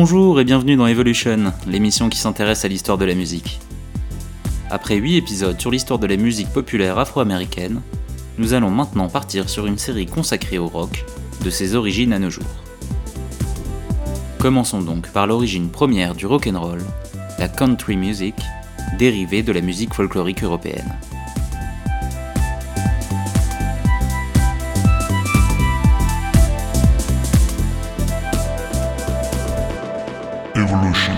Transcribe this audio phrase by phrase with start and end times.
[0.00, 3.58] Bonjour et bienvenue dans Evolution, l'émission qui s'intéresse à l'histoire de la musique.
[4.70, 7.80] Après 8 épisodes sur l'histoire de la musique populaire afro-américaine,
[8.38, 11.04] nous allons maintenant partir sur une série consacrée au rock,
[11.44, 12.44] de ses origines à nos jours.
[14.38, 16.84] Commençons donc par l'origine première du rock'n'roll,
[17.40, 18.36] la country music,
[19.00, 20.94] dérivée de la musique folklorique européenne.
[30.70, 31.17] Revolution.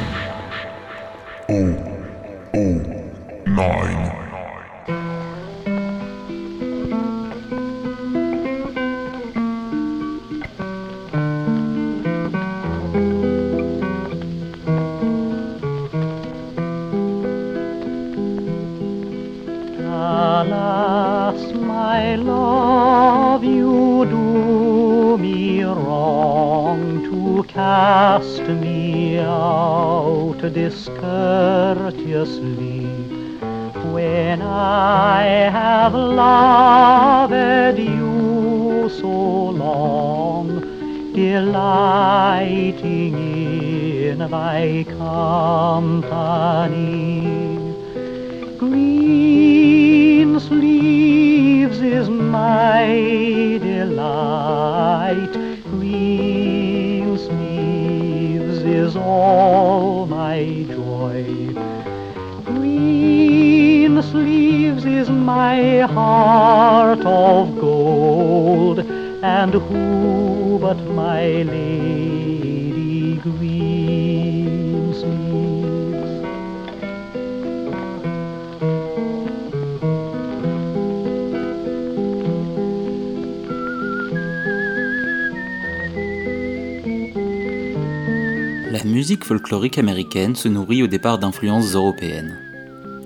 [89.50, 92.38] Folklorique américaine se nourrit au départ d'influences européennes.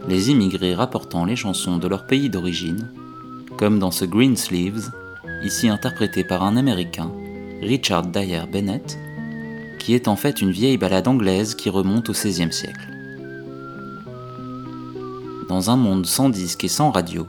[0.06, 2.86] Les immigrés rapportant les chansons de leur pays d'origine,
[3.56, 4.90] comme dans ce Green Sleeves,
[5.42, 7.10] ici interprété par un Américain,
[7.62, 8.98] Richard Dyer Bennett,
[9.78, 12.90] qui est en fait une vieille ballade anglaise qui remonte au XVIe siècle.
[15.48, 17.26] Dans un monde sans disques et sans radio,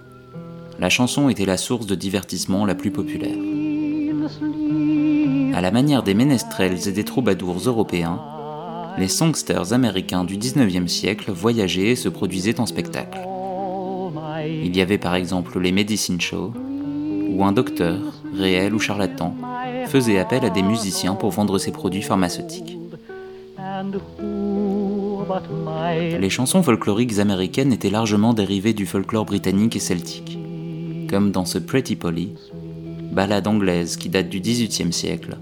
[0.78, 3.38] la chanson était la source de divertissement la plus populaire.
[5.54, 8.20] À la manière des ménestrels et des troubadours européens,
[8.98, 13.20] les songsters américains du 19e siècle voyageaient et se produisaient en spectacle.
[14.46, 16.54] Il y avait par exemple les Medicine Show,
[17.30, 17.98] où un docteur,
[18.38, 19.36] réel ou charlatan,
[19.88, 22.78] faisait appel à des musiciens pour vendre ses produits pharmaceutiques.
[26.20, 30.40] Les chansons folkloriques américaines étaient largement dérivées du folklore britannique et celtique,
[31.10, 32.36] comme dans ce Pretty Polly,
[33.12, 35.38] ballade anglaise qui date du XVIIIe siècle,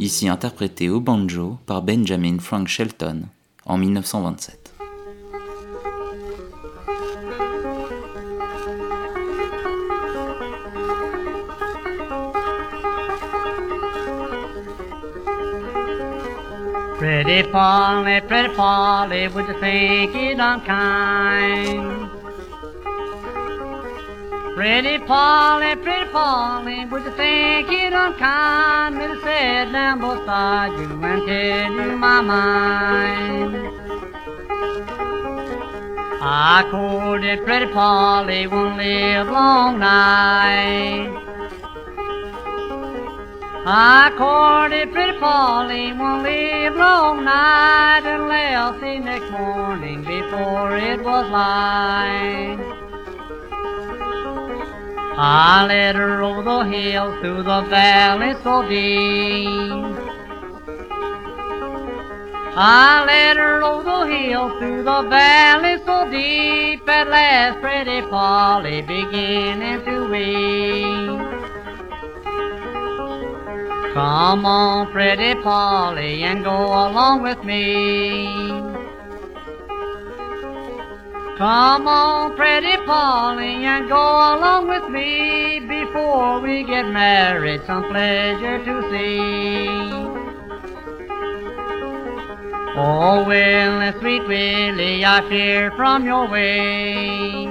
[0.00, 3.24] ici interprétée au banjo par Benjamin Frank Shelton
[3.66, 4.72] en 1927.
[16.98, 22.09] Pretty Polly, pretty Polly, would you think it unkind?
[24.60, 31.02] Pretty Polly, pretty Polly, would you think it unkind me to sit down beside you
[31.02, 33.56] and tell you my mind?
[36.20, 41.08] I courted pretty Polly one live long night.
[43.64, 51.02] I courted pretty Polly one live long night and left the next morning before it
[51.02, 52.79] was light.
[55.12, 60.10] I led her over the hill through the valley so deep.
[62.56, 66.88] I let her over the hill through the valley so deep.
[66.88, 71.40] At last, pretty Polly beginning to weep.
[73.94, 78.69] Come on, pretty Polly, and go along with me.
[81.40, 87.62] Come on, pretty Polly, and go along with me before we get married.
[87.66, 89.66] Some pleasure to see.
[92.76, 97.46] Oh, Willie, sweet Willie, I fear from your way.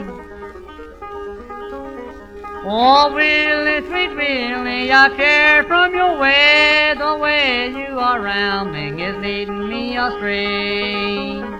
[2.63, 6.93] Oh, Willie, sweet Willie, I fear from your way.
[6.95, 11.58] The way you are rounding is leading me astray.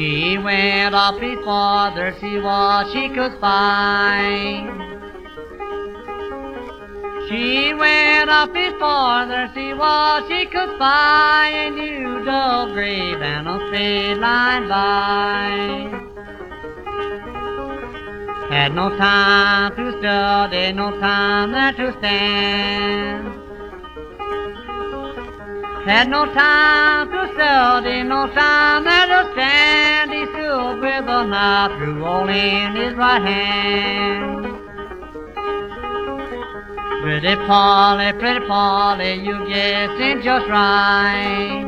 [0.00, 4.70] She went off before to see what she could find.
[7.28, 13.46] She went up his father, see what she could spy, and you dull grave and
[13.46, 15.50] a straight line by.
[18.48, 23.39] Had no time to study, no time there to stand.
[25.84, 30.12] Had no time to study, no time to stand.
[30.12, 34.44] He stood with a knife through all in his right hand.
[37.02, 41.64] Pretty Polly, pretty Polly, you guessing just right.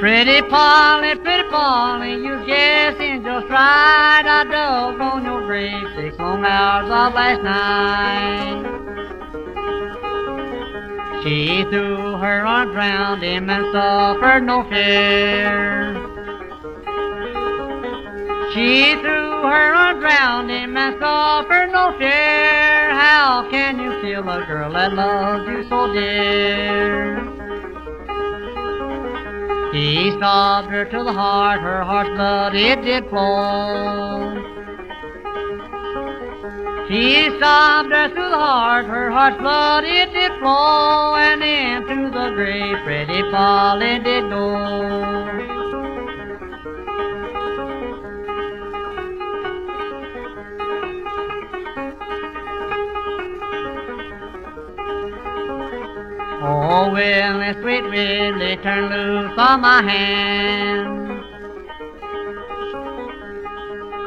[0.00, 4.22] Pretty Polly, pretty Polly, you guessing just right.
[4.24, 9.07] I dug on your grave six long hours of last night.
[11.22, 15.94] She threw her arms round him and suffered no fear.
[18.54, 22.90] She threw her arms round him and suffered no fear.
[22.94, 27.18] How can you feel a girl that loves you so dear?
[29.72, 34.57] He sobbed her to the heart, her heart's blood it did flow.
[36.88, 42.30] He sobbed her through the heart, her heart's blood it did flow, and into the
[42.30, 44.56] grave Pretty Polly did go.
[56.40, 60.88] Oh, will Willie, sweet Willie, turn loose on my hand.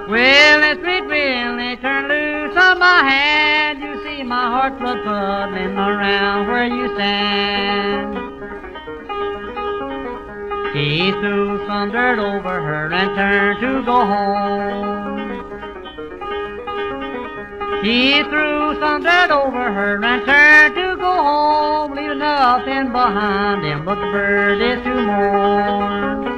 [0.10, 2.41] Will Willie, sweet Willie, turn loose
[2.82, 3.80] my hand.
[3.80, 8.16] You see my heart blood puddling around where you stand.
[10.74, 15.30] He threw some dirt over her and turned to go home.
[17.84, 23.86] He threw some dirt over her and turned to go home, leaving nothing behind him
[23.86, 26.31] but the bird is to mourn.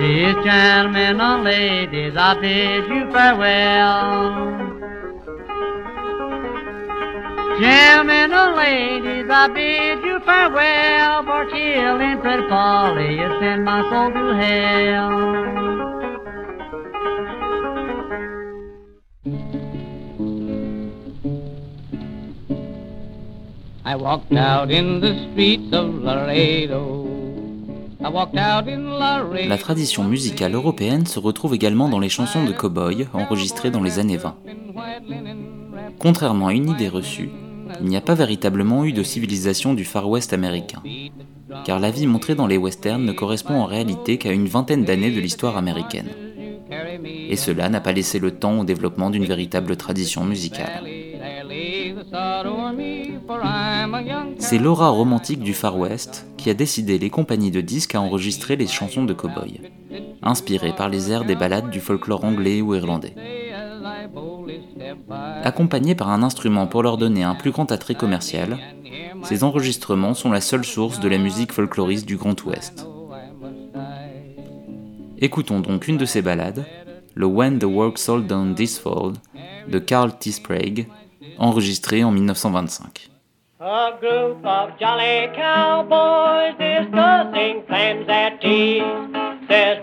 [0.00, 4.48] These gentlemen and ladies, I bid you farewell.
[7.60, 14.10] Gentlemen and ladies, I bid you farewell, for killing pretty Polly has sent my soul
[14.10, 15.20] to hell.
[23.84, 26.99] I walked out in the streets of Laredo.
[28.02, 33.98] La tradition musicale européenne se retrouve également dans les chansons de cow-boy enregistrées dans les
[33.98, 34.36] années 20.
[35.98, 37.30] Contrairement à une idée reçue,
[37.80, 40.82] il n'y a pas véritablement eu de civilisation du Far West américain,
[41.64, 45.10] car la vie montrée dans les westerns ne correspond en réalité qu'à une vingtaine d'années
[45.10, 46.08] de l'histoire américaine.
[47.28, 50.99] Et cela n'a pas laissé le temps au développement d'une véritable tradition musicale.
[54.38, 58.56] C'est l'aura romantique du Far West qui a décidé les compagnies de disques à enregistrer
[58.56, 59.60] les chansons de cow-boy,
[60.22, 63.14] inspirées par les airs des ballades du folklore anglais ou irlandais.
[65.42, 68.58] Accompagnés par un instrument pour leur donner un plus grand attrait commercial,
[69.22, 72.86] ces enregistrements sont la seule source de la musique folkloriste du Grand Ouest.
[75.18, 76.64] Écoutons donc une de ces ballades,
[77.14, 79.12] le When the Work's All Done This Fall
[79.68, 80.32] de Carl T.
[80.32, 80.86] Sprague,
[81.38, 83.10] enregistré en 1925.
[83.60, 87.62] A group of jolly cowboys discussing
[88.08, 88.80] at tea.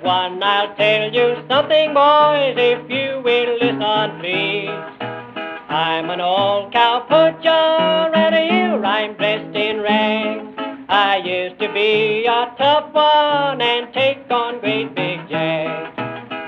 [0.01, 4.69] One, I'll tell you something, boys, if you will listen, please.
[5.69, 10.55] I'm an old cowpuncher and here I'm dressed in rags.
[10.87, 15.93] I used to be a tough one and take on great big jags.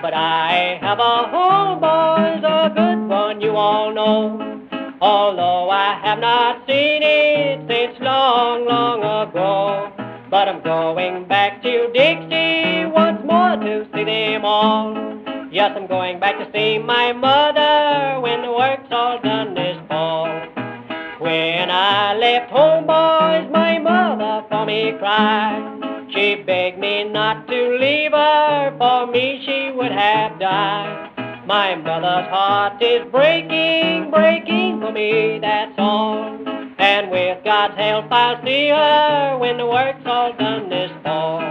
[0.02, 4.59] But I have a home, boys, a good one you all know.
[5.02, 9.92] Although I have not seen it since long, long ago.
[10.30, 14.94] But I'm going back to Dixie once more to see them all.
[15.52, 20.28] Yes, I'm going back to see my mother when the work's all done this fall.
[21.20, 26.08] When I left home, boys, my mother for me cried.
[26.14, 31.46] She begged me not to leave her, for me she would have died.
[31.48, 36.40] My mother's heart is breaking, breaking me, that's all.
[36.78, 41.42] And with God's help I'll see her when the work's all done this fall.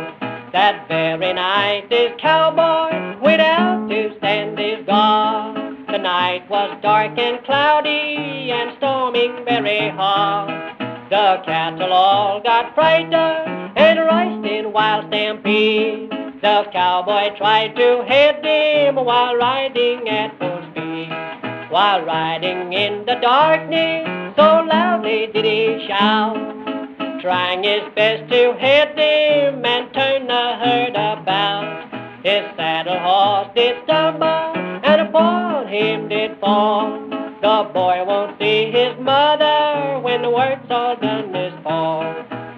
[0.52, 5.56] That very night this cowboy went out to stand his guard.
[5.88, 10.50] The night was dark and cloudy and storming very hard.
[11.10, 16.10] The cattle all got frightened and raced in wild stampede.
[16.40, 21.37] The cowboy tried to head them while riding at full speed.
[21.70, 24.06] While riding in the darkness.
[24.36, 26.36] So loudly did he shout,
[27.20, 32.24] trying his best to head them and turn the herd about.
[32.24, 36.98] His saddle horse did stumble, and upon him did fall.
[37.40, 42.02] The boy won't see his mother when the work's all done this fall.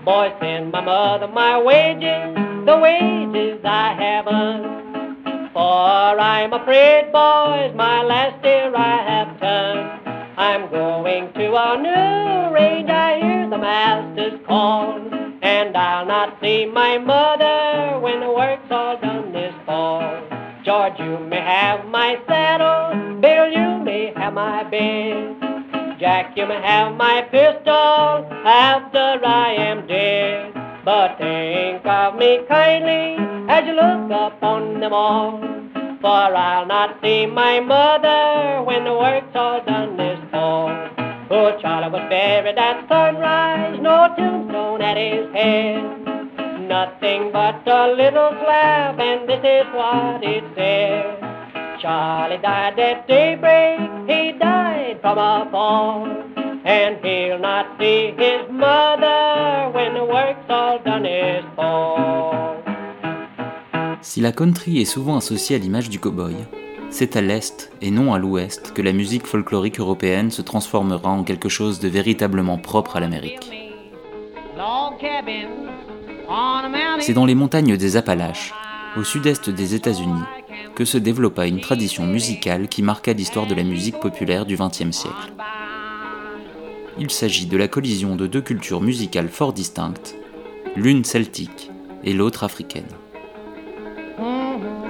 [0.05, 4.80] Boy, send my mother my wages, the wages I have earned.
[5.53, 10.39] For I'm afraid, boys, my last year I have turned.
[10.39, 15.01] I'm going to a new range, I hear the master's call.
[15.43, 20.23] And I'll not see my mother when the work's all done this fall.
[20.65, 25.37] George, you may have my saddle, Bill, you may have my bed.
[25.99, 30.70] Jack, you may have my pistol after I am dead.
[30.85, 33.17] But think of me kindly
[33.51, 35.39] as you look upon them all.
[36.01, 40.69] For I'll not see my mother when the work's all done this fall.
[41.29, 46.01] Poor Charlie was buried at sunrise, no tombstone at his head.
[46.67, 51.81] Nothing but a little slab, and this is what it said.
[51.83, 56.40] Charlie died at daybreak, he died from a fall.
[56.65, 61.07] And he'll not see his mother when the work's all done
[61.57, 62.61] fall.
[64.03, 66.35] Si la country est souvent associée à l'image du cow-boy,
[66.91, 71.23] c'est à l'est et non à l'ouest que la musique folklorique européenne se transformera en
[71.23, 73.51] quelque chose de véritablement propre à l'Amérique.
[76.99, 78.53] C'est dans les montagnes des Appalaches,
[78.97, 80.25] au sud-est des États-Unis,
[80.75, 84.91] que se développa une tradition musicale qui marqua l'histoire de la musique populaire du XXe
[84.91, 85.33] siècle.
[87.03, 90.17] Il s'agit de la collision de deux cultures musicales fort distinctes,
[90.77, 91.71] l'une celtique
[92.05, 92.85] et l'autre africaine.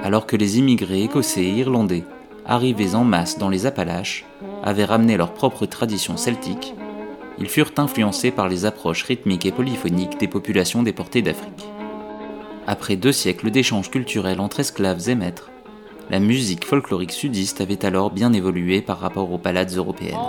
[0.03, 2.03] Alors que les immigrés écossais et irlandais,
[2.45, 4.25] arrivés en masse dans les Appalaches,
[4.61, 6.73] avaient ramené leur propre tradition celtique,
[7.39, 11.65] ils furent influencés par les approches rythmiques et polyphoniques des populations déportées d'Afrique.
[12.67, 15.49] Après deux siècles d'échanges culturels entre esclaves et maîtres,
[16.09, 20.19] la musique folklorique sudiste avait alors bien évolué par rapport aux palades européennes.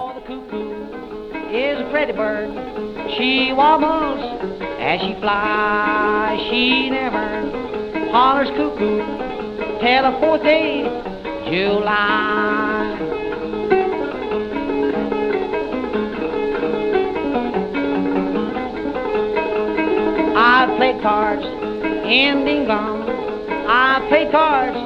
[1.93, 2.49] Pretty bird.
[3.19, 4.19] She wobbles
[4.81, 6.41] as she flies.
[6.49, 8.97] She never hollers cuckoo
[9.79, 10.85] till the fourth day
[11.51, 12.97] July.
[20.35, 23.05] I play cards in England.
[23.69, 24.79] I play cards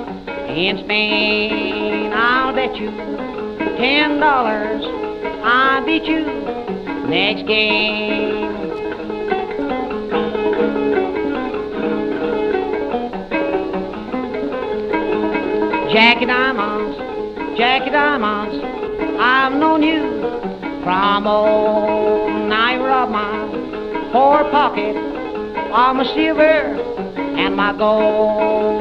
[0.50, 2.12] in Spain.
[2.12, 2.90] I'll bet you
[3.78, 4.82] ten dollars
[5.48, 6.45] I beat you
[7.08, 8.46] next game.
[15.92, 16.98] Jackie Diamonds,
[17.56, 18.62] Jackie Diamonds,
[19.18, 20.02] I've known you
[20.82, 24.96] from old night of my poor pocket,
[25.72, 26.42] all my silver
[27.38, 28.75] and my gold.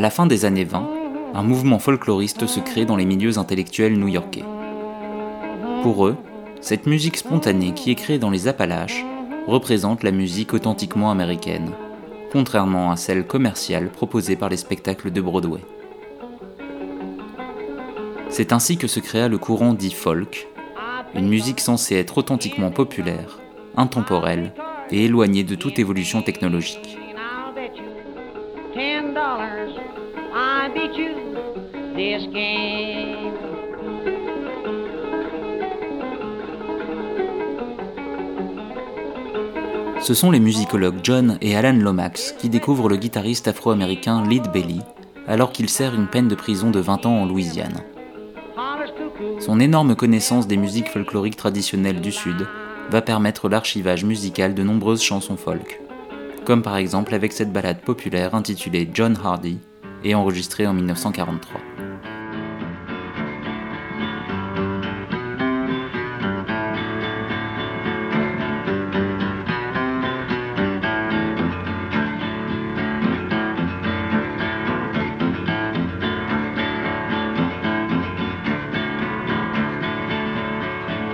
[0.00, 0.88] À la fin des années 20,
[1.34, 4.46] un mouvement folkloriste se crée dans les milieux intellectuels new-yorkais.
[5.82, 6.16] Pour eux,
[6.62, 9.04] cette musique spontanée qui est créée dans les Appalaches
[9.46, 11.72] représente la musique authentiquement américaine,
[12.32, 15.60] contrairement à celle commerciale proposée par les spectacles de Broadway.
[18.30, 20.48] C'est ainsi que se créa le courant dit folk,
[21.14, 23.38] une musique censée être authentiquement populaire,
[23.76, 24.54] intemporelle
[24.90, 26.99] et éloignée de toute évolution technologique.
[28.74, 29.72] Ten dollars
[30.32, 31.10] I beat you
[31.96, 33.34] this game.
[40.00, 44.80] Ce sont les musicologues John et Alan Lomax qui découvrent le guitariste afro-américain Lead Belly
[45.26, 47.82] alors qu'il sert une peine de prison de 20 ans en Louisiane.
[49.40, 52.46] Son énorme connaissance des musiques folkloriques traditionnelles du Sud
[52.88, 55.80] va permettre l'archivage musical de nombreuses chansons folk,
[56.44, 59.58] comme par exemple avec cette ballade populaire intitulée John Hardy
[60.04, 61.60] et enregistrée en 1943.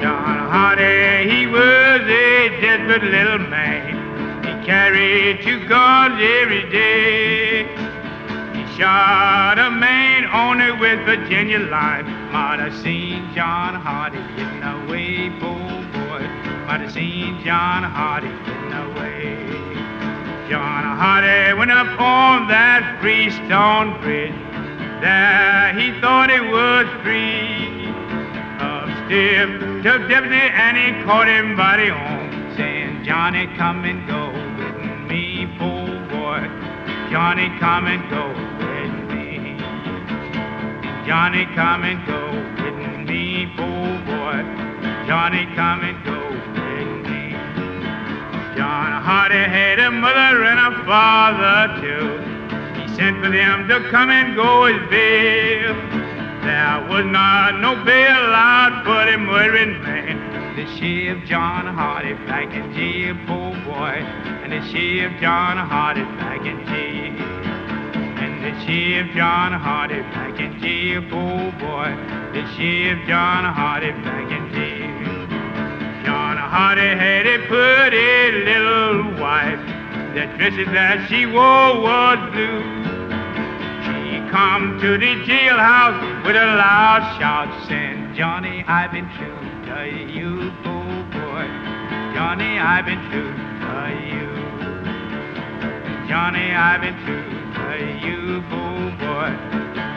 [0.01, 3.76] John Hardy, he was a desperate little man.
[4.97, 7.65] He carried two guns every day.
[8.55, 12.07] He shot a man on West Virginia line.
[12.33, 16.25] Might have seen John Hardy getting away, poor boy.
[16.67, 19.37] Might have seen John Hardy getting away.
[20.49, 24.33] John Hardy went up on that freestone bridge.
[25.03, 27.85] There he thought it was free.
[28.65, 34.07] Up stiff took deputy and he caught him by the arm, saying, Johnny, come and
[34.09, 34.46] go
[37.17, 39.57] Johnny, come and go with me.
[41.07, 42.29] Johnny, come and go
[42.63, 44.45] with me, poor boy.
[45.07, 47.31] Johnny, come and go with me.
[48.55, 52.83] John Hardy had a mother and a father too.
[52.83, 55.73] He sent for them to come and go his bail.
[56.45, 60.55] There was not no bail out for the murdering man.
[60.55, 64.26] The sheriff John Hardy back in jail, poor boy.
[64.47, 67.19] And the sheriff John Hardy back in jail.
[68.23, 71.91] And the sheriff John Hardy back in jail, poor boy.
[72.33, 75.27] The sheriff John Hardy back in jail.
[76.07, 79.59] John Hardy had a pretty little wife.
[80.15, 82.63] The dresses that she wore was blue.
[83.83, 89.43] She come to the jailhouse with a loud shout, saying, Johnny, I've been true
[89.75, 91.51] to you, poor boy.
[92.15, 94.36] Johnny, I've been true to you.
[96.09, 99.31] Johnny, I've been true to you, poor boy.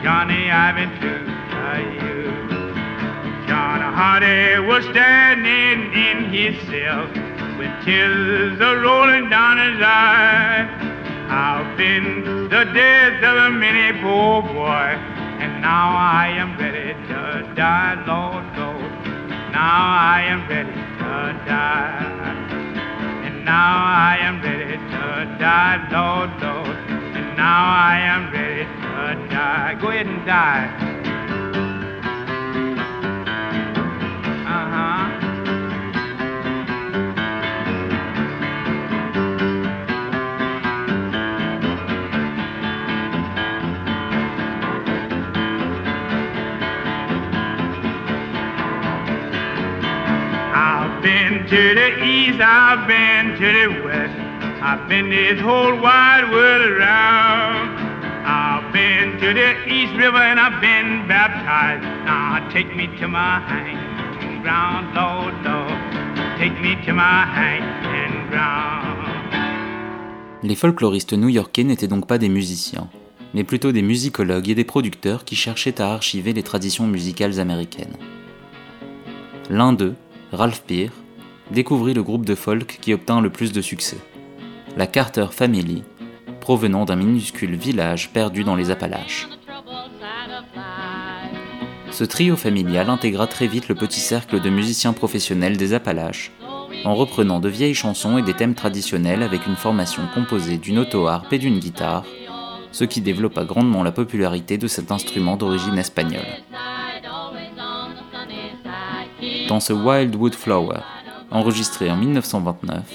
[0.02, 3.46] Johnny, I've been true to you.
[3.46, 7.06] John Hardy was standing in his cell
[7.58, 10.68] with tears a rolling down his eyes.
[11.30, 14.98] I've been the death of a many poor boy,
[15.38, 18.90] and now I am ready to die, Lord, Lord.
[19.52, 22.39] Now I am ready to die.
[23.50, 26.76] Now I am ready to die, Lord, Lord.
[27.16, 29.74] And now I am ready to die.
[29.80, 30.68] Go ahead and die.
[34.46, 35.16] Uh-huh.
[50.54, 54.16] I've been to the east, I've been to the west.
[54.62, 57.76] I've been this whole wide world around.
[58.24, 61.84] I've been to the East River and I've been baptized.
[62.04, 65.78] Now take me to my hanging ground, Lord, Lord.
[66.38, 68.80] Take me to my hanging ground.
[70.42, 72.88] Les folkloristes new-yorkais n'étaient donc pas des musiciens,
[73.34, 77.96] mais plutôt des musicologues et des producteurs qui cherchaient à archiver les traditions musicales américaines.
[79.50, 79.96] L'un d'eux,
[80.32, 80.90] Ralph Peer,
[81.50, 83.98] découvrit le groupe de folk qui obtint le plus de succès,
[84.76, 85.82] la Carter Family,
[86.40, 89.28] provenant d'un minuscule village perdu dans les Appalaches.
[91.90, 96.30] Ce trio familial intégra très vite le petit cercle de musiciens professionnels des Appalaches,
[96.84, 101.32] en reprenant de vieilles chansons et des thèmes traditionnels avec une formation composée d'une auto-harpe
[101.32, 102.04] et d'une guitare,
[102.72, 106.22] ce qui développa grandement la popularité de cet instrument d'origine espagnole.
[109.48, 110.78] Dans ce Wildwood Flower,
[111.30, 112.92] enregistré en 1929,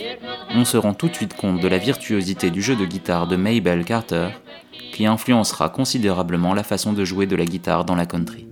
[0.56, 3.36] on se rend tout de suite compte de la virtuosité du jeu de guitare de
[3.36, 4.30] Mabel Carter,
[4.91, 8.44] qui influencera considérablement la façon de jouer de la guitare dans la country.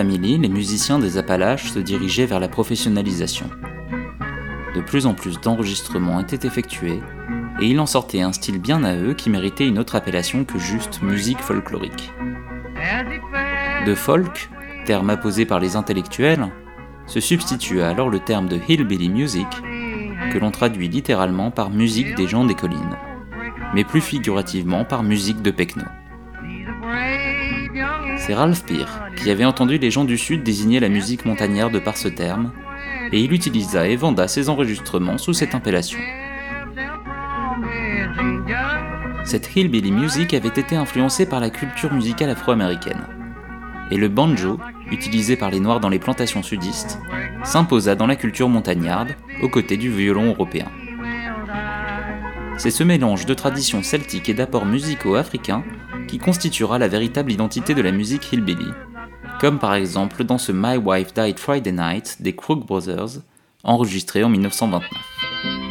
[0.00, 3.50] Les musiciens des Appalaches se dirigeaient vers la professionnalisation.
[4.76, 7.00] De plus en plus d'enregistrements étaient effectués,
[7.60, 10.56] et il en sortait un style bien à eux qui méritait une autre appellation que
[10.56, 12.12] juste musique folklorique.
[13.86, 14.48] De folk,
[14.84, 16.46] terme apposé par les intellectuels,
[17.06, 19.48] se substitua alors le terme de hillbilly music,
[20.32, 22.96] que l'on traduit littéralement par musique des gens des collines,
[23.74, 25.86] mais plus figurativement par musique de Pecno.
[28.28, 28.86] C'est Ralph Peer
[29.16, 32.52] qui avait entendu les gens du Sud désigner la musique montagnarde par ce terme,
[33.10, 35.98] et il utilisa et venda ses enregistrements sous cette appellation.
[39.24, 43.06] Cette hillbilly music avait été influencée par la culture musicale afro-américaine,
[43.90, 44.58] et le banjo,
[44.92, 46.98] utilisé par les Noirs dans les plantations sudistes,
[47.44, 50.66] s'imposa dans la culture montagnarde aux côtés du violon européen.
[52.58, 55.62] C'est ce mélange de traditions celtiques et d'apports musicaux africains
[56.08, 58.72] qui constituera la véritable identité de la musique hillbilly,
[59.40, 63.22] comme par exemple dans ce My Wife Died Friday Night des Crook Brothers,
[63.62, 65.67] enregistré en 1929.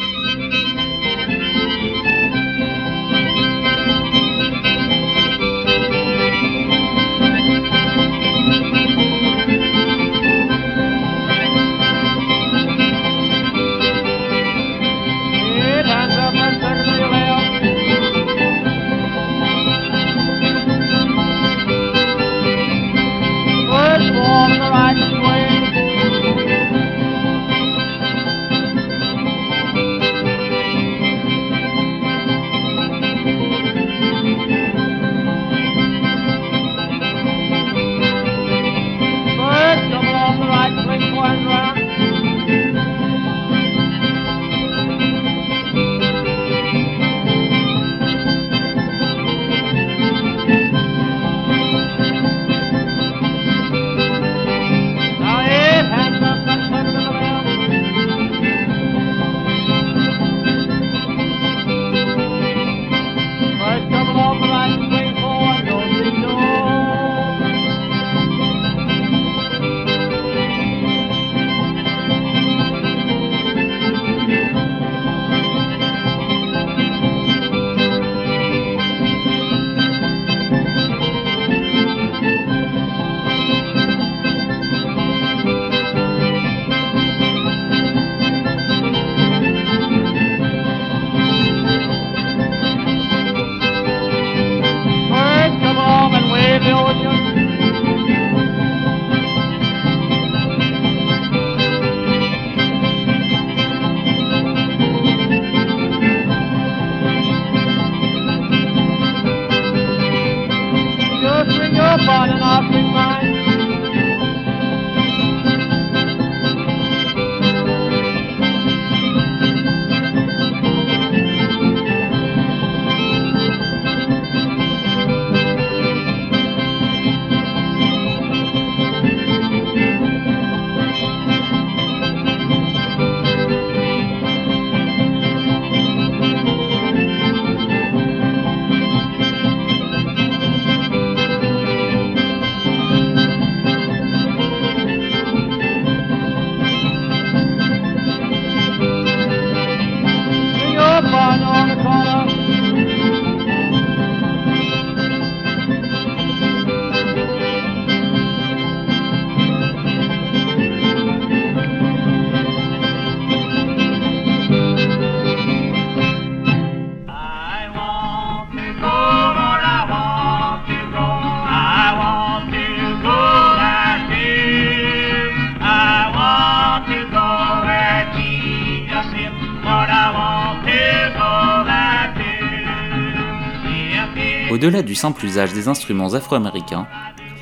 [184.58, 186.88] Au-delà du simple usage des instruments afro-américains,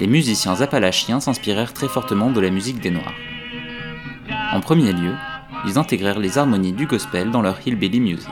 [0.02, 3.14] les musiciens appalachiens s'inspirèrent très fortement de la musique des Noirs.
[4.52, 5.14] En premier lieu,
[5.66, 8.28] ils intégrèrent les harmonies du gospel dans leur hillbilly music.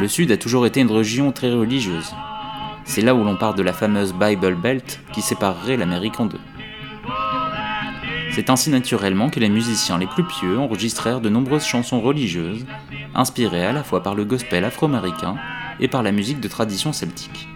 [0.00, 2.14] Le Sud a toujours été une région très religieuse.
[2.84, 6.40] C'est là où l'on parle de la fameuse Bible Belt qui séparerait l'Amérique en deux.
[8.30, 12.64] C'est ainsi naturellement que les musiciens les plus pieux enregistrèrent de nombreuses chansons religieuses,
[13.16, 15.34] inspirées à la fois par le gospel afro-américain
[15.82, 17.48] et par la musique de tradition celtique.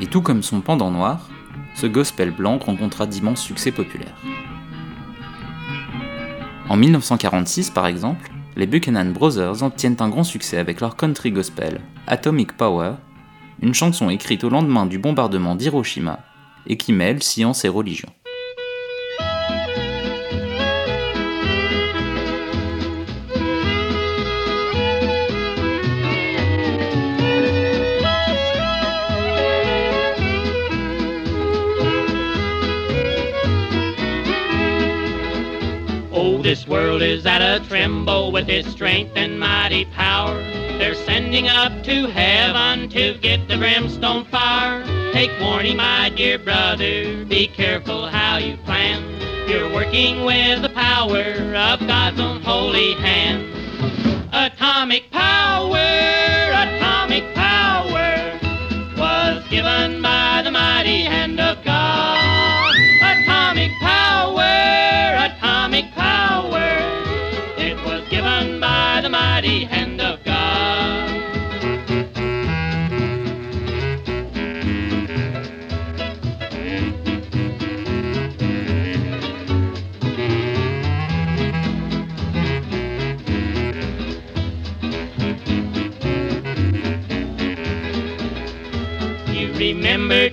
[0.00, 1.28] Et tout comme son pendant noir,
[1.74, 4.20] ce gospel blanc rencontra d'immenses succès populaires.
[6.68, 11.80] En 1946 par exemple, les Buchanan Brothers obtiennent un grand succès avec leur country gospel,
[12.06, 12.92] Atomic Power,
[13.62, 16.20] une chanson écrite au lendemain du bombardement d'Hiroshima
[16.66, 18.08] et qui mêle science et religion.
[36.48, 40.34] This world is at a tremble with its strength and mighty power.
[40.78, 44.82] They're sending up to heaven to get the brimstone fire.
[45.12, 49.04] Take warning, my dear brother, be careful how you plan.
[49.46, 51.20] You're working with the power
[51.54, 53.44] of God's own holy hand.
[54.32, 58.40] Atomic power, atomic power
[58.96, 61.17] was given by the mighty hand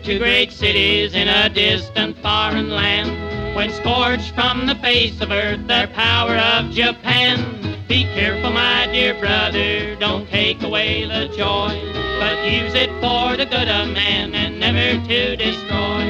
[0.05, 5.65] two great cities in a distant foreign land when scorched from the face of earth
[5.65, 7.83] their power of Japan.
[7.87, 11.81] Be careful, my dear brother, don't take away the joy,
[12.19, 16.04] but use it for the good of man and never to destroy.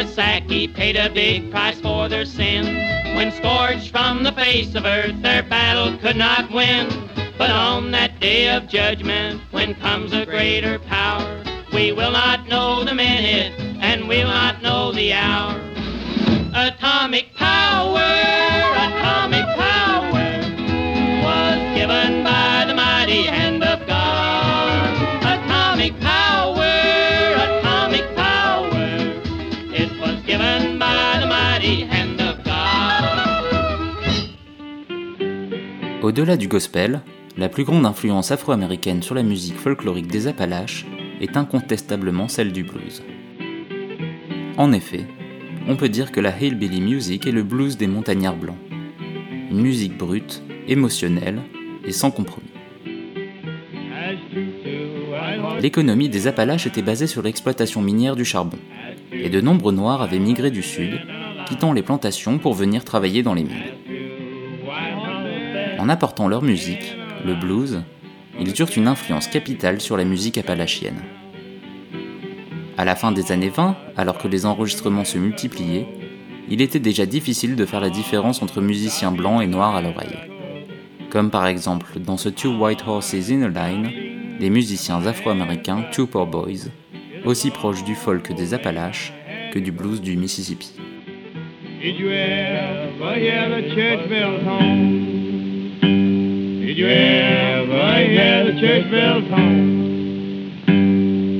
[0.00, 2.64] Hiroshima, Nagasaki paid a big price for their sin.
[3.16, 6.88] When scorched from the face of earth, their battle could not win.
[7.36, 12.84] But on that day of judgment, when comes a greater power, we will not know
[12.84, 15.60] the minute and we'll not know the hour.
[16.54, 17.29] Atomic
[36.10, 37.02] Au-delà du gospel,
[37.36, 40.84] la plus grande influence afro-américaine sur la musique folklorique des Appalaches
[41.20, 43.04] est incontestablement celle du blues.
[44.56, 45.06] En effet,
[45.68, 48.58] on peut dire que la hillbilly music est le blues des montagnards blancs.
[49.52, 51.42] Une musique brute, émotionnelle
[51.84, 52.50] et sans compromis.
[55.60, 58.58] L'économie des Appalaches était basée sur l'exploitation minière du charbon,
[59.12, 60.98] et de nombreux Noirs avaient migré du sud,
[61.46, 63.79] quittant les plantations pour venir travailler dans les mines.
[65.80, 67.80] En apportant leur musique, le blues,
[68.38, 71.00] ils eurent une influence capitale sur la musique appalachienne.
[72.76, 75.86] À la fin des années 20, alors que les enregistrements se multipliaient,
[76.50, 80.18] il était déjà difficile de faire la différence entre musiciens blancs et noirs à l'oreille.
[81.08, 83.90] Comme par exemple dans ce Two White Horses in a Line,
[84.38, 86.68] des musiciens afro-américains Two Poor Boys,
[87.24, 89.14] aussi proches du folk des Appalaches
[89.50, 90.74] que du blues du Mississippi.
[96.70, 100.54] Did you ever hear the church bells home?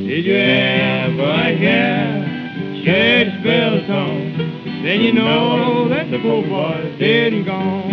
[0.08, 4.82] Did you ever hear church bells home?
[4.82, 7.92] Then you know that the poor boy's dead and gone.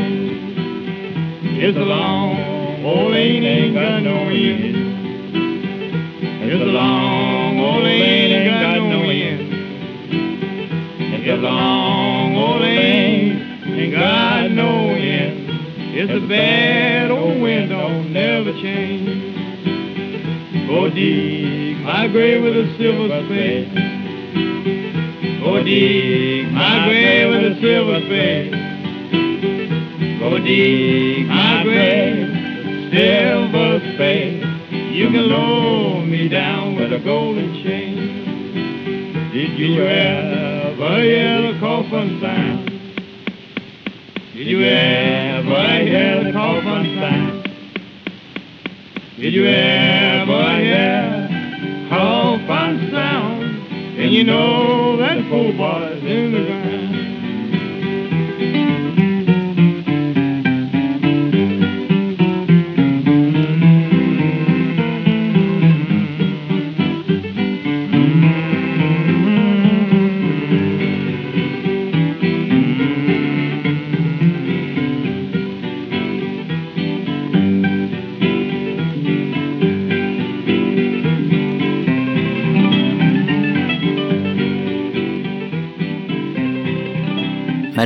[1.62, 4.76] It's a long old lane ain't got no end.
[6.42, 9.54] It's a long old lane ain't got no end.
[11.30, 15.38] a long old lane, and God know end.
[16.00, 16.67] It's a bad
[18.62, 19.36] change.
[20.70, 23.72] Oh, dig my grave with a silver spade.
[25.44, 28.54] Oh, dig my grave with a silver spade.
[30.24, 34.44] Oh, dig my grave, silver spade.
[34.94, 39.32] You can load me down with a golden chain.
[39.32, 42.66] Did you ever hear the coffin sound?
[44.34, 47.27] Did you ever hear the coffin sound?
[49.20, 53.44] Did you ever hear coffin sound?
[53.98, 56.87] And you know that poor boy's in the ground.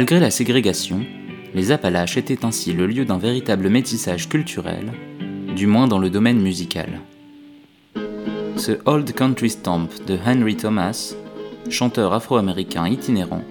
[0.02, 1.06] Malgré la ségrégation,
[1.54, 4.94] les Appalaches étaient ainsi le lieu d'un véritable métissage culturel,
[5.56, 7.02] du moins dans le domaine musical.
[8.58, 11.14] Ce Old Country Stomp de Henry Thomas,
[11.70, 13.44] chanteur afro-américain itinérant,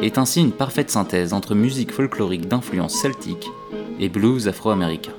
[0.00, 3.50] est ainsi une parfaite synthèse entre musique folklorique d'influence celtique
[4.00, 5.12] et blues afro-américain.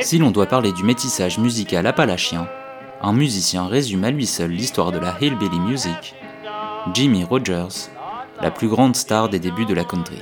[0.00, 2.48] Si l'on doit parler du métissage musical appalachien,
[3.00, 6.14] un musicien résume à lui seul l'histoire de la hillbilly music,
[6.94, 7.90] Jimmy Rogers,
[8.40, 10.18] la plus grande star des débuts de la country.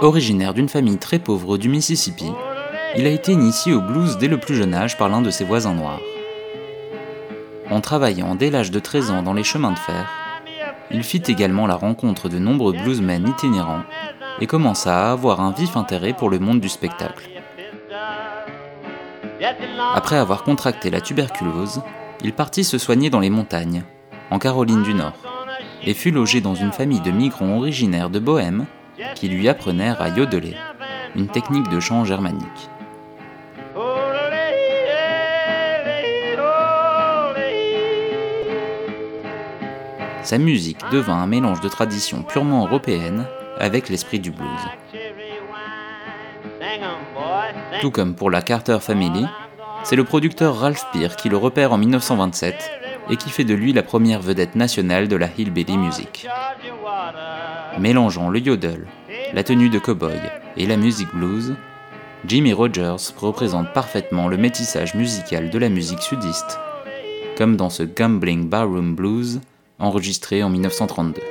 [0.00, 2.30] Originaire d'une famille très pauvre du Mississippi,
[2.96, 5.44] il a été initié au blues dès le plus jeune âge par l'un de ses
[5.44, 6.00] voisins noirs.
[7.72, 10.06] En travaillant dès l'âge de 13 ans dans les chemins de fer,
[10.90, 13.84] il fit également la rencontre de nombreux bluesmen itinérants
[14.42, 17.30] et commença à avoir un vif intérêt pour le monde du spectacle.
[19.94, 21.80] Après avoir contracté la tuberculose,
[22.22, 23.84] il partit se soigner dans les montagnes,
[24.30, 25.16] en Caroline du Nord,
[25.82, 28.66] et fut logé dans une famille de migrants originaires de Bohême
[29.14, 30.56] qui lui apprenèrent à yodeler,
[31.16, 32.68] une technique de chant germanique.
[40.22, 43.26] Sa musique devint un mélange de traditions purement européennes
[43.58, 44.48] avec l'esprit du blues.
[47.80, 49.26] Tout comme pour la Carter Family,
[49.82, 52.70] c'est le producteur Ralph Peer qui le repère en 1927
[53.10, 56.28] et qui fait de lui la première vedette nationale de la hillbilly music.
[57.78, 58.86] Mélangeant le yodel,
[59.32, 60.20] la tenue de cowboy
[60.56, 61.56] et la musique blues,
[62.24, 66.60] Jimmy Rogers représente parfaitement le métissage musical de la musique sudiste,
[67.36, 69.40] comme dans ce Gambling Barroom Blues
[69.82, 71.22] enregistré en 1932.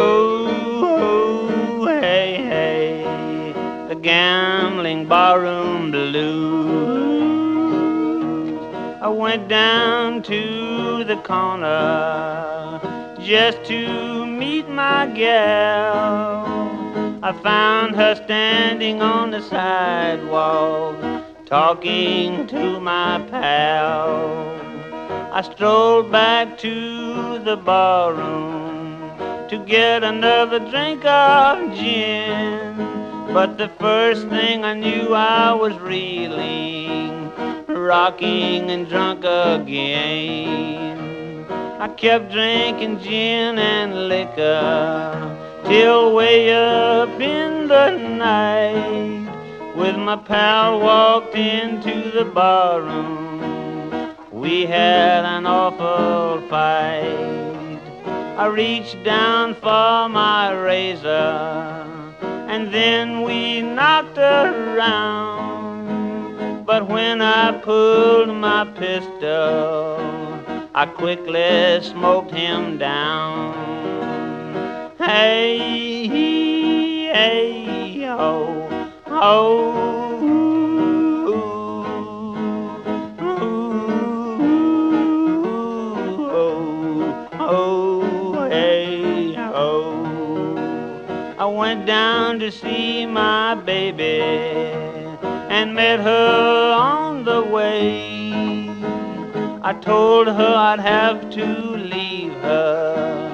[0.00, 3.52] Oh, hey, hey,
[3.88, 6.38] the gambling barroom blues.
[9.02, 12.80] I went down to the corner
[13.20, 16.37] just to meet my gal.
[17.28, 20.96] I found her standing on the sidewalk,
[21.44, 24.58] talking to my pal.
[25.30, 29.10] I strolled back to the barroom
[29.50, 32.74] to get another drink of gin.
[33.34, 37.30] But the first thing I knew, I was reeling,
[37.66, 40.96] rocking and drunk again.
[41.78, 49.28] I kept drinking gin and liquor till way up in the night.
[49.76, 54.14] With my pal walked into the barroom.
[54.32, 57.78] We had an awful fight.
[58.38, 61.84] I reached down for my razor,
[62.48, 65.84] and then we knocked around.
[66.64, 70.00] But when I pulled my pistol,
[70.74, 73.77] I quickly smoked him down.
[74.98, 76.08] Hey,
[77.06, 78.68] hey, oh,
[79.06, 80.18] oh,
[87.38, 90.56] oh, hey, oh.
[91.38, 98.68] I went down to see my baby and met her on the way.
[99.62, 101.46] I told her I'd have to
[101.76, 103.27] leave her.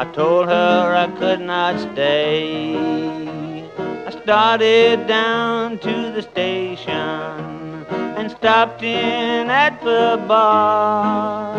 [0.00, 2.74] I told her I could not stay.
[4.06, 7.84] I started down to the station
[8.16, 11.54] and stopped in at the bar.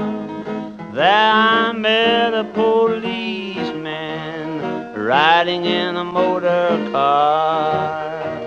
[0.91, 3.83] There I met a policeman
[4.95, 8.41] riding in a motor car.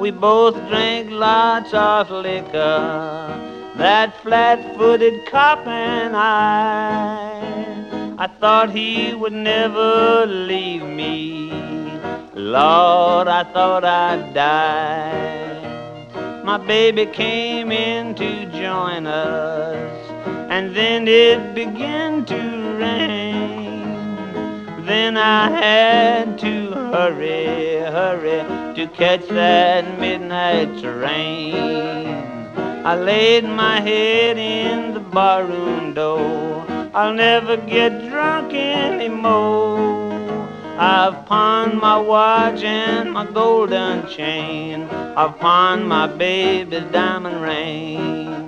[0.00, 3.38] We both drank lots of liquor,
[3.76, 7.57] that flat footed cop and I.
[8.20, 11.52] I thought he would never leave me.
[12.34, 16.42] Lord, I thought I'd die.
[16.42, 20.10] My baby came in to join us,
[20.50, 23.84] and then it began to rain.
[24.84, 28.42] Then I had to hurry, hurry
[28.74, 32.16] to catch that midnight train.
[32.84, 36.67] I laid my head in the barroom door.
[36.94, 39.78] I'll never get drunk anymore.
[40.78, 44.84] I've pawned my watch and my golden chain.
[45.16, 48.46] I've pawned my baby's diamond ring.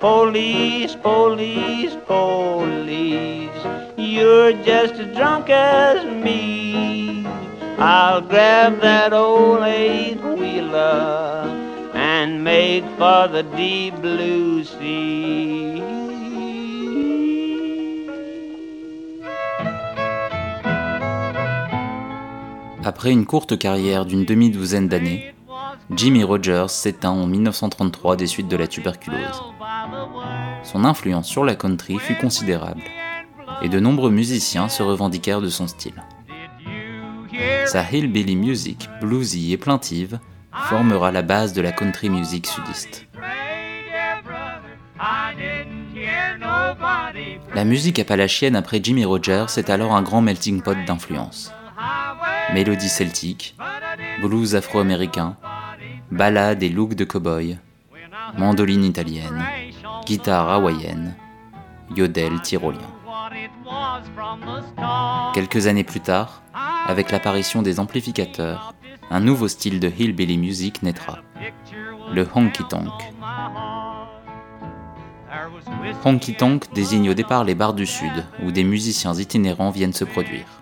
[0.00, 3.50] Police, police, police,
[3.96, 7.24] you're just as drunk as me.
[7.78, 15.99] I'll grab that old eight wheeler and make for the deep blue sea.
[22.84, 25.34] Après une courte carrière d'une demi-douzaine d'années,
[25.94, 29.42] Jimmy Rogers s'éteint en 1933 des suites de la tuberculose.
[30.62, 32.82] Son influence sur la country fut considérable.
[33.62, 36.02] et de nombreux musiciens se revendiquèrent de son style.
[37.66, 40.18] Sa hillbilly music, bluesy et plaintive,
[40.68, 43.06] formera la base de la country music sudiste.
[47.54, 51.52] La musique appalachienne après Jimmy Rogers est alors un grand melting pot d'influences.
[52.54, 53.54] Mélodies celtiques,
[54.20, 55.36] blues afro-américain,
[56.10, 57.58] ballades et looks de cow-boy,
[58.36, 59.44] mandoline italienne,
[60.04, 61.14] guitare hawaïenne,
[61.94, 62.78] yodel tyrolien.
[65.32, 66.42] Quelques années plus tard,
[66.86, 68.74] avec l'apparition des amplificateurs,
[69.10, 71.18] un nouveau style de hillbilly music naîtra,
[72.12, 72.92] le honky tonk.
[76.04, 80.04] Honky tonk désigne au départ les bars du Sud, où des musiciens itinérants viennent se
[80.04, 80.59] produire.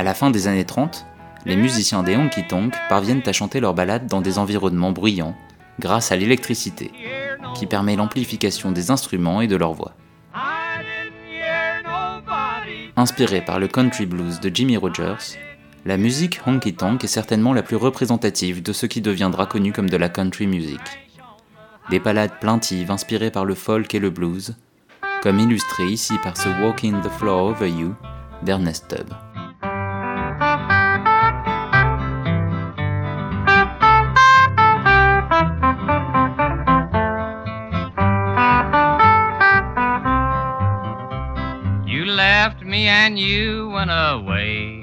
[0.00, 1.04] À la fin des années 30,
[1.44, 5.36] les musiciens des honky tonk parviennent à chanter leurs ballades dans des environnements bruyants,
[5.78, 6.90] grâce à l'électricité,
[7.54, 9.92] qui permet l'amplification des instruments et de leur voix.
[12.96, 15.36] Inspirée par le country blues de Jimmy Rogers,
[15.84, 19.90] la musique honky tonk est certainement la plus représentative de ce qui deviendra connu comme
[19.90, 20.80] de la country music.
[21.90, 24.56] Des ballades plaintives inspirées par le folk et le blues,
[25.22, 27.94] comme illustré ici par ce Walking the Floor Over You
[28.42, 29.29] d'Ernest Tubb.
[42.40, 44.80] Left me and you went away.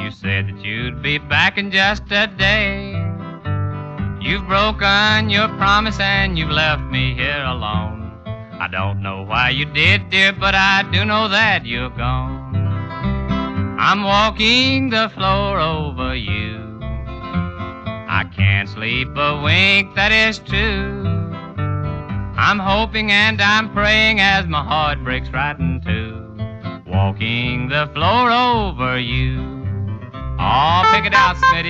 [0.00, 2.92] You said that you'd be back in just a day.
[4.22, 7.98] You've broken your promise and you've left me here alone.
[8.58, 12.56] I don't know why you did, dear, but I do know that you're gone.
[13.78, 16.78] I'm walking the floor over you.
[18.20, 21.04] I can't sleep a wink, that is true.
[22.46, 25.93] I'm hoping and I'm praying as my heart breaks right in two.
[26.94, 29.40] Walking the floor over you.
[30.38, 31.68] Oh, pick it out, Smitty.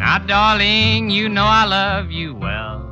[0.00, 2.90] Now, darling, you know I love you well.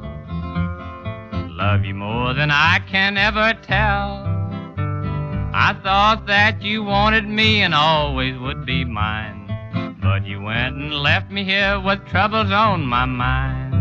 [1.51, 4.32] Love you more than I can ever tell.
[5.65, 9.47] I thought that you wanted me and always would be mine.
[10.03, 13.73] But you went and left me here with troubles on my mind.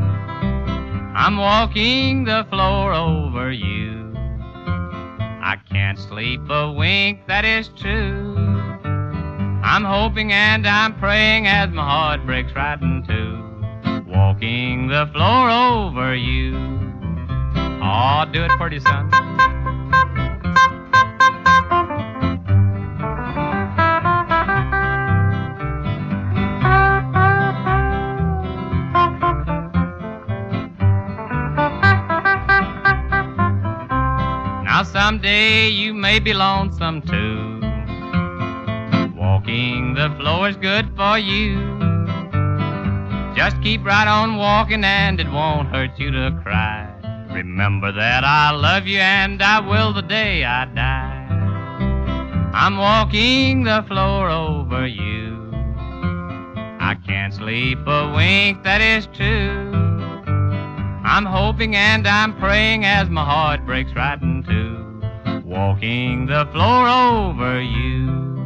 [1.18, 4.14] I'm walking the floor over you.
[4.16, 8.36] I can't sleep a wink, that is true.
[9.64, 14.06] I'm hoping and I'm praying as my heart breaks right in two.
[14.08, 16.56] Walking the floor over you.
[17.84, 19.10] Oh, do it pretty, son.
[35.02, 37.60] Someday you may be lonesome too.
[39.20, 41.56] Walking the floor is good for you.
[43.36, 46.86] Just keep right on walking and it won't hurt you to cry.
[47.34, 51.28] Remember that I love you and I will the day I die.
[52.54, 55.52] I'm walking the floor over you.
[56.80, 59.72] I can't sleep a wink, that is true.
[61.04, 64.71] I'm hoping and I'm praying as my heart breaks right in two.
[65.52, 68.41] Walking the floor over you.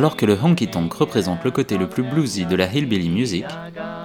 [0.00, 3.44] Alors que le honky tonk représente le côté le plus bluesy de la hillbilly music,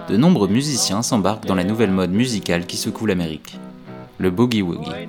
[0.10, 3.58] de nombreux musiciens s'embarquent dans la nouvelle mode musicale qui secoue l'Amérique,
[4.18, 5.08] le boogie woogie.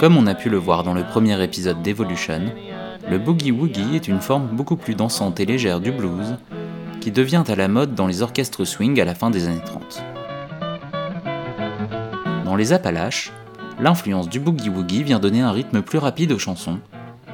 [0.00, 2.40] Comme on a pu le voir dans le premier épisode d'Evolution,
[3.08, 6.36] le boogie woogie est une forme beaucoup plus dansante et légère du blues
[7.00, 10.02] qui devient à la mode dans les orchestres swing à la fin des années 30.
[12.44, 13.30] Dans les Appalaches,
[13.78, 16.80] l'influence du boogie woogie vient donner un rythme plus rapide aux chansons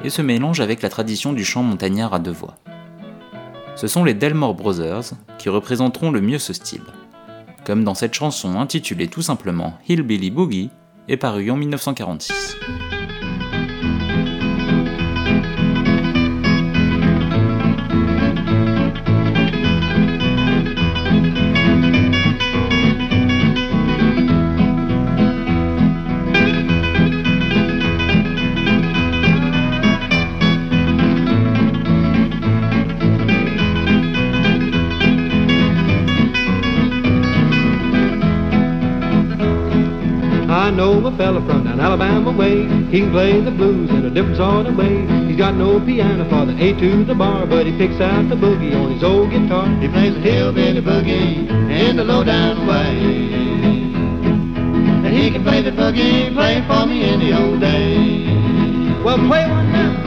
[0.07, 2.55] et se mélange avec la tradition du chant montagnard à deux voix.
[3.75, 6.85] Ce sont les Delmore Brothers qui représenteront le mieux ce style,
[7.65, 10.69] comme dans cette chanson intitulée tout simplement Hillbilly Boogie
[11.09, 12.57] et parue en 1946.
[41.07, 42.63] A fella from down Alabama way.
[42.91, 45.07] He can play the blues in a different sort of way.
[45.27, 48.35] He's got no piano for the A to the bar, but he picks out the
[48.35, 49.67] boogie on his old guitar.
[49.79, 52.97] He plays the hillbilly boogie in the low down way.
[55.05, 59.03] And he can play the boogie, play for me in the old days.
[59.03, 60.06] Well, play one now.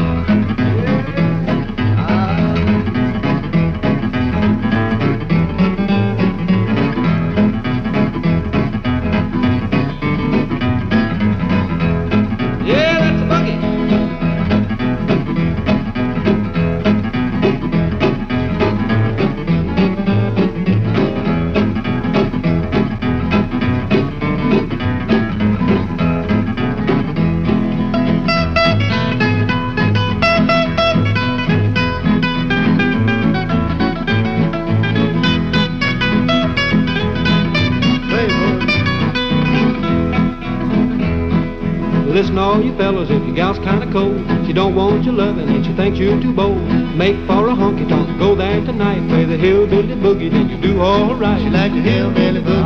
[42.81, 44.17] Fellas, if your gal's kinda cold,
[44.47, 46.57] she don't want your loving and she thinks you're too bold.
[46.97, 50.81] Make for a honky tonk, go there tonight, play the hillbilly boogie, then you do
[50.81, 51.39] all right.
[51.43, 52.65] She likes the hillbilly boogie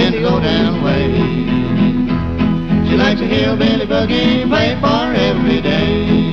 [0.00, 1.06] and the low down way.
[2.88, 6.27] She likes the hillbilly boogie, play for every day.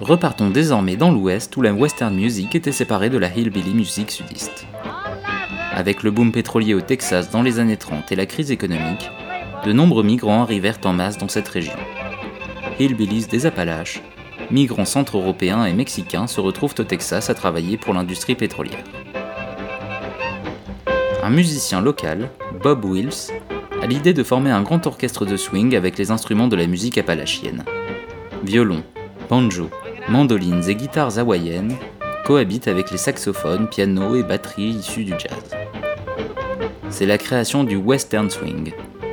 [0.00, 4.66] Repartons désormais dans l'Ouest où la western music était séparée de la hillbilly music sudiste.
[5.72, 9.10] Avec le boom pétrolier au Texas dans les années 30 et la crise économique,
[9.64, 11.74] de nombreux migrants arrivèrent en masse dans cette région.
[12.78, 14.00] Hillbillies des Appalaches,
[14.52, 18.84] migrants centre-européens et mexicains se retrouvent au Texas à travailler pour l'industrie pétrolière.
[21.22, 22.28] Un musicien local,
[22.62, 23.32] Bob Wills,
[23.80, 26.98] a l'idée de former un grand orchestre de swing avec les instruments de la musique
[26.98, 27.64] appalachienne.
[28.44, 28.82] Violon,
[29.30, 29.70] banjo,
[30.08, 31.76] mandolines et guitares hawaïennes
[32.26, 35.56] cohabitent avec les saxophones, pianos et batteries issus du jazz.
[36.90, 38.72] C'est la création du Western Swing,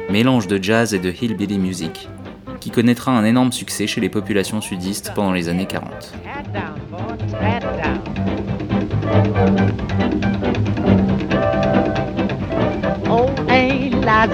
[0.09, 2.09] mélange de jazz et de hillbilly music,
[2.59, 6.13] qui connaîtra un énorme succès chez les populations sudistes pendant les années 40.
[14.21, 14.27] Hat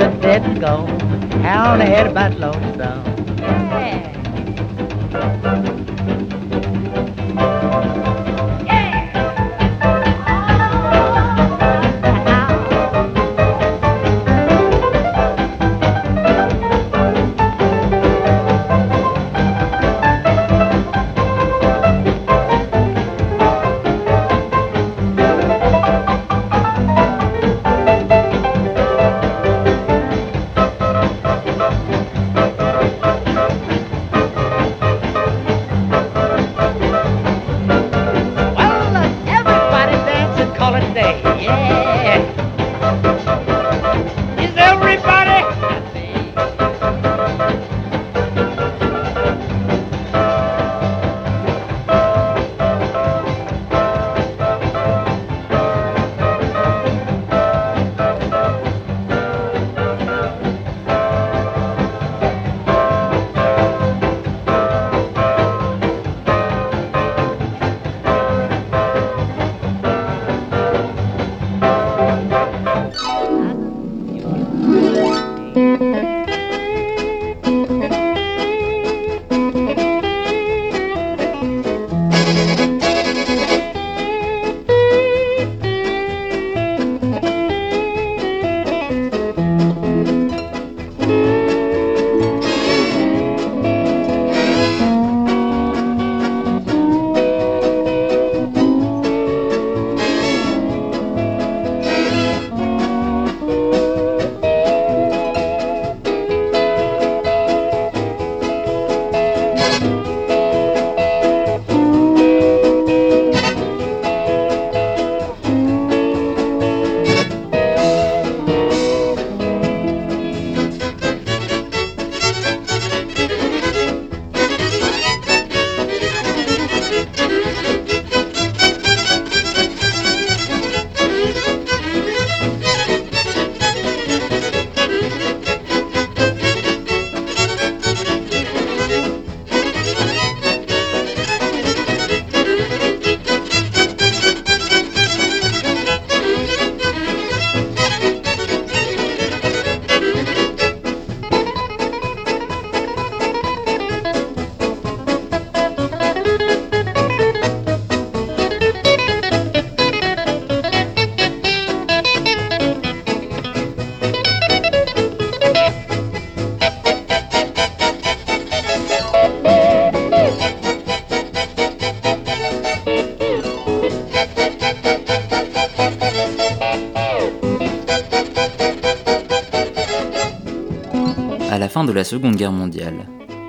[181.95, 183.07] la Seconde Guerre mondiale,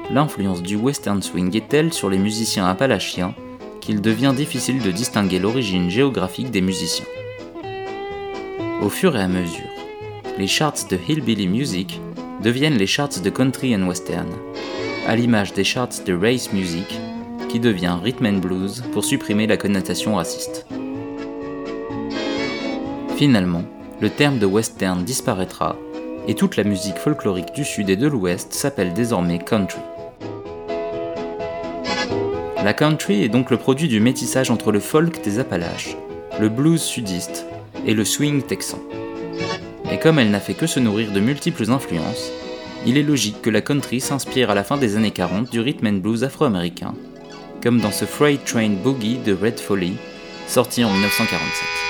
[0.09, 3.35] l'influence du western swing est telle sur les musiciens appalachiens
[3.81, 7.07] qu'il devient difficile de distinguer l'origine géographique des musiciens.
[8.83, 9.69] Au fur et à mesure,
[10.39, 12.01] les charts de hillbilly music
[12.41, 14.29] deviennent les charts de country and western,
[15.09, 17.01] à l'image des charts de race music
[17.49, 20.69] qui devient rhythm and blues pour supprimer la connotation raciste.
[23.17, 23.65] Finalement,
[24.01, 25.77] le terme de western disparaîtra
[26.29, 29.81] et toute la musique folklorique du sud et de l'ouest s'appelle désormais country.
[32.63, 35.97] La country est donc le produit du métissage entre le folk des Appalaches,
[36.41, 37.47] le blues sudiste
[37.87, 38.81] et le swing texan.
[39.93, 42.33] Et comme elle n'a fait que se nourrir de multiples influences,
[42.85, 45.87] il est logique que la country s'inspire à la fin des années 40 du rhythm
[45.87, 46.95] and blues afro-américain,
[47.63, 49.93] comme dans ce Freight Train Boogie de Red Foley,
[50.49, 51.86] sorti en 1947.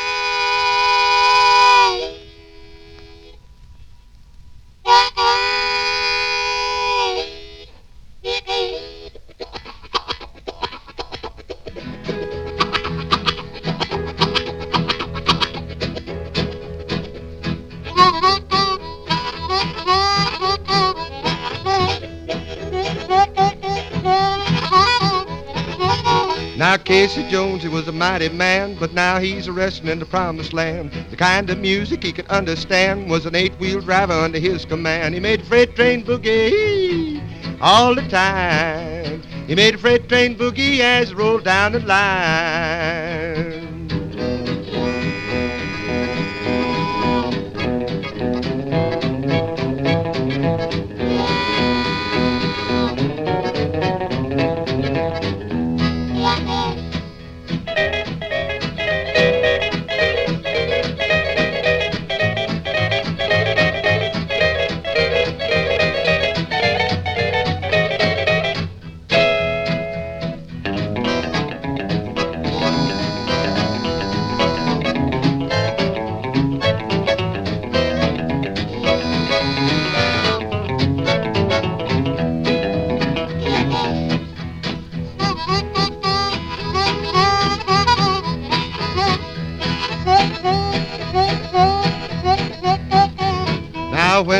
[28.13, 30.93] Mighty man, but now he's a resting in the promised land.
[31.11, 35.13] The kind of music he could understand was an eight-wheel driver under his command.
[35.13, 37.21] He made freight train boogie
[37.61, 39.23] all the time.
[39.49, 43.36] He made a freight train boogie as it rolled down the line.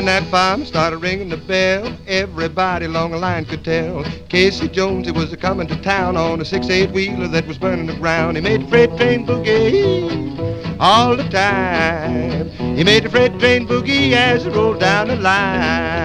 [0.07, 4.05] That fireman started ringing the bell, everybody along the line could tell.
[4.29, 7.87] Casey Jones, he was a coming to town on a six-eight wheeler that was burning
[7.87, 8.37] the ground.
[8.37, 12.51] He made the freight train boogie all the time.
[12.77, 15.96] He made the freight train boogie as it rolled down the line.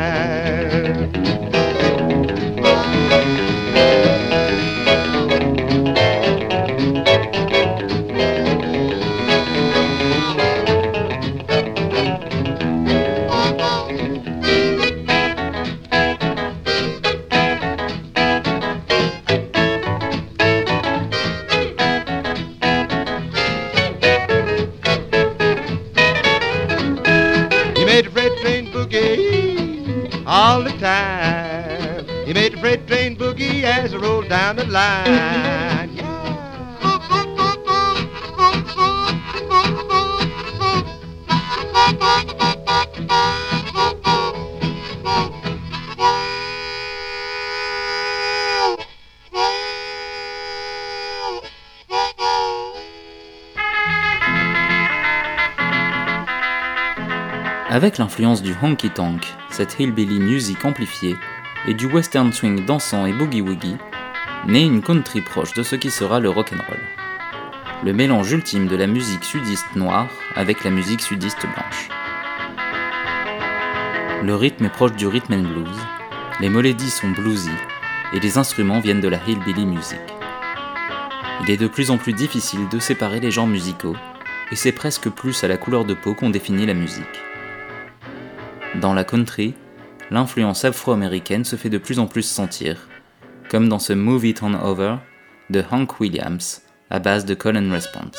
[34.74, 35.92] Avec
[57.98, 61.18] l'influence du honky tonk, cette hillbilly music amplifiée,
[61.68, 63.76] et du western swing dansant et boogie-woogie,
[64.48, 66.80] naît une country proche de ce qui sera le rock'n'roll.
[67.84, 71.90] Le mélange ultime de la musique sudiste noire avec la musique sudiste blanche.
[74.24, 75.78] Le rythme est proche du rhythm and blues,
[76.40, 77.52] les mélodies sont bluesy,
[78.14, 80.00] et les instruments viennent de la hillbilly music.
[81.44, 83.96] Il est de plus en plus difficile de séparer les genres musicaux,
[84.52, 87.06] et c'est presque plus à la couleur de peau qu'on définit la musique.
[88.76, 89.54] Dans la country,
[90.10, 92.88] l'influence afro-américaine se fait de plus en plus sentir,
[93.52, 94.96] comme dans ce Move It On Over
[95.50, 98.18] de Hank Williams, à base de call and response.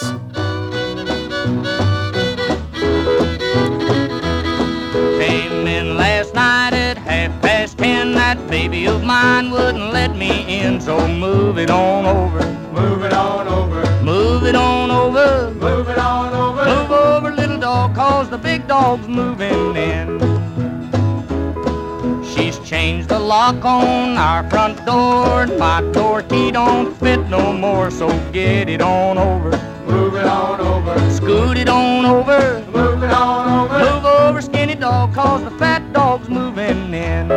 [5.18, 8.12] Came in last night at half past ten.
[8.14, 12.44] That baby of mine wouldn't let me in, so move it on over.
[12.74, 14.04] Move it on over.
[14.04, 15.50] Move it on over.
[15.54, 16.64] Move it on over.
[16.66, 20.31] Move over, little dog, cause the big dog's moving in.
[22.72, 25.46] She's changed the lock on our front door.
[25.58, 29.50] My door key don't fit no more, so get it on over.
[29.86, 31.10] Move it on over.
[31.10, 32.64] Scoot it on over.
[32.72, 33.78] Move it on over.
[33.78, 37.28] Move over, skinny dog, cause the fat dog's moving in.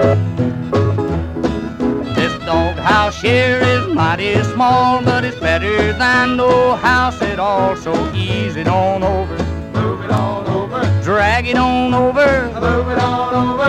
[2.16, 7.76] This dog house here is mighty small, but it's better than no house at all.
[7.76, 9.38] So ease it on over.
[9.74, 11.02] Move it on over.
[11.04, 12.50] Drag it on over.
[12.54, 13.46] Move it on over.
[13.46, 13.64] Move over, old dog,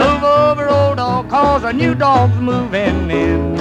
[1.29, 3.57] cause a new dog's moving in.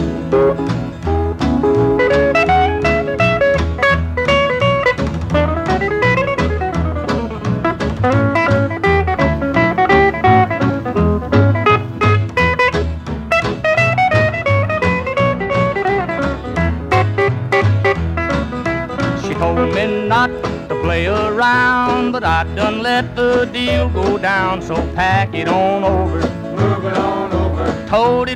[19.22, 20.30] She told me not
[20.70, 24.62] to play around, but I done let the deal go down.
[24.62, 26.35] So pack it on over.
[27.98, 28.36] On a.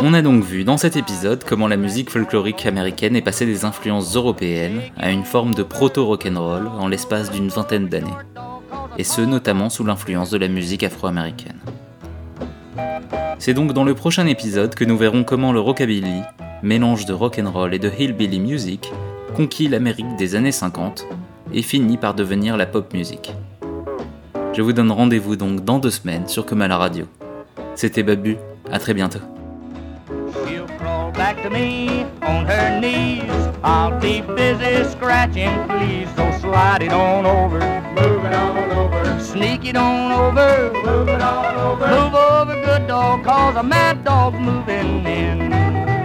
[0.00, 3.64] On a donc vu dans cet épisode comment la musique folklorique américaine est passée des
[3.64, 8.06] influences européennes à une forme de proto-rock'n'roll en l'espace d'une vingtaine d'années,
[8.96, 11.58] et ce notamment sous l'influence de la musique afro-américaine.
[13.40, 16.22] C'est donc dans le prochain épisode que nous verrons comment le rockabilly,
[16.62, 18.92] mélange de rock'n'roll et de hillbilly music,
[19.36, 21.06] conquit l'Amérique des années 50
[21.52, 23.32] et finit par devenir la pop music.
[24.52, 27.06] Je vous donne rendez-vous donc dans deux semaines sur Comme à la radio.
[27.74, 28.36] C'était Babu,
[28.72, 29.20] à très bientôt.
[30.46, 33.22] She'll crawl back to me on her knees.
[33.62, 36.08] I'll be busy scratching, please.
[36.16, 37.60] So slide it on over.
[37.94, 39.20] Move it on over.
[39.20, 40.72] Sneak it on over.
[40.84, 41.86] Move it on over.
[41.86, 45.97] Move over, good dog, cause a mad dog's moving in.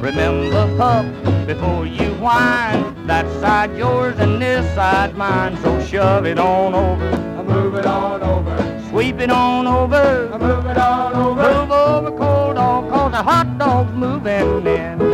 [0.00, 1.04] Remember, pup,
[1.46, 5.58] before you whine, that side yours and this side mine.
[5.58, 7.04] So shove it on over.
[7.04, 8.82] I Move it on over.
[8.88, 10.30] Sweep it on over.
[10.38, 11.42] Move it on over.
[11.42, 15.09] Move over, cold dog, cause a hot dog's moving in.